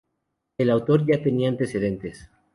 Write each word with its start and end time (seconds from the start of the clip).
El 0.57 0.71
autor 0.71 1.05
ya 1.05 1.21
tenía 1.21 1.49
antecedentes. 1.49 2.27